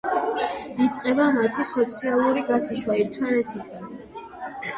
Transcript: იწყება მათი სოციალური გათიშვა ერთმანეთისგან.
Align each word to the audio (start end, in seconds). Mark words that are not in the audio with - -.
იწყება 0.85 1.27
მათი 1.35 1.65
სოციალური 1.73 2.45
გათიშვა 2.49 2.97
ერთმანეთისგან. 3.03 3.95